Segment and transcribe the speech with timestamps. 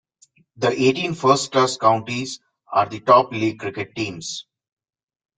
[0.55, 2.39] The eighteen first-class counties
[2.73, 4.47] are the top league cricket teams.